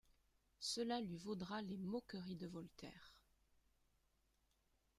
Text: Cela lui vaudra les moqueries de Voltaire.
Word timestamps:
Cela 0.59 0.99
lui 0.99 1.15
vaudra 1.19 1.61
les 1.61 1.77
moqueries 1.77 2.35
de 2.35 2.47
Voltaire. 2.47 3.13